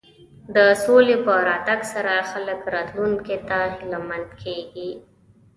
[0.55, 4.91] د سولې په راتګ سره خلک راتلونکي ته هیله مند کېږي.